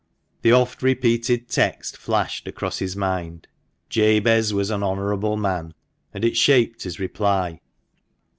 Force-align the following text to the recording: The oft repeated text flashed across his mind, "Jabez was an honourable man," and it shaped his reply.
The 0.41 0.51
oft 0.51 0.81
repeated 0.81 1.47
text 1.47 1.95
flashed 1.95 2.47
across 2.47 2.79
his 2.79 2.95
mind, 2.95 3.45
"Jabez 3.87 4.51
was 4.51 4.71
an 4.71 4.81
honourable 4.81 5.37
man," 5.37 5.75
and 6.11 6.25
it 6.25 6.35
shaped 6.35 6.81
his 6.81 6.99
reply. 6.99 7.59